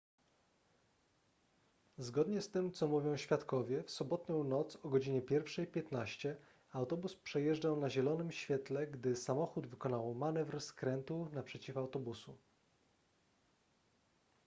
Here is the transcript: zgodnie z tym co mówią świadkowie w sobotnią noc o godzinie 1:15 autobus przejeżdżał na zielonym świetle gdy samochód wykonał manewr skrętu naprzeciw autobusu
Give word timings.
zgodnie 1.97 2.41
z 2.41 2.49
tym 2.51 2.71
co 2.71 2.87
mówią 2.87 3.17
świadkowie 3.17 3.83
w 3.83 3.91
sobotnią 3.91 4.43
noc 4.43 4.75
o 4.83 4.89
godzinie 4.89 5.21
1:15 5.21 6.35
autobus 6.71 7.15
przejeżdżał 7.15 7.75
na 7.77 7.89
zielonym 7.89 8.31
świetle 8.31 8.87
gdy 8.87 9.15
samochód 9.15 9.67
wykonał 9.67 10.13
manewr 10.13 10.61
skrętu 10.61 11.29
naprzeciw 11.33 11.77
autobusu 11.77 12.37